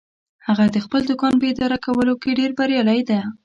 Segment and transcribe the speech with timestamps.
[0.47, 3.19] هغه د خپل دوکان په اداره کولو کې ډیر بریالی ده